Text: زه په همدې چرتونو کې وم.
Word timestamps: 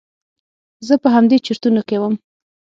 زه 0.87 0.93
په 1.03 1.07
همدې 1.15 1.37
چرتونو 1.45 1.81
کې 1.87 1.97
وم. 2.01 2.13